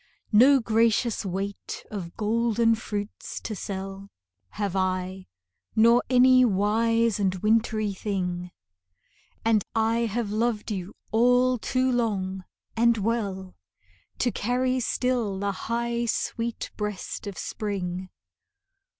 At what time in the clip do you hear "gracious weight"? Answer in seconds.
0.59-1.85